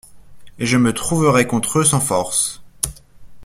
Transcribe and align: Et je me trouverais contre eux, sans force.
Et 0.57 0.65
je 0.65 0.77
me 0.77 0.93
trouverais 0.95 1.45
contre 1.45 1.77
eux, 1.77 1.83
sans 1.85 1.99
force. 1.99 2.63